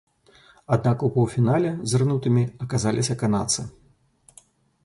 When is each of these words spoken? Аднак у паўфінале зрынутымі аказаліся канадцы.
Аднак 0.77 1.03
у 1.07 1.09
паўфінале 1.17 1.73
зрынутымі 1.93 2.43
аказаліся 2.67 3.17
канадцы. 3.25 3.71